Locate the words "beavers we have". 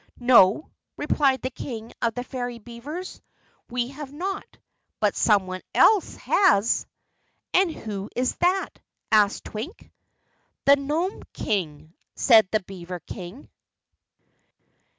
2.57-4.11